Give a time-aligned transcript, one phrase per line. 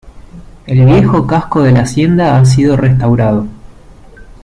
[0.65, 3.45] El viejo casco de la hacienda ha sido restaurado.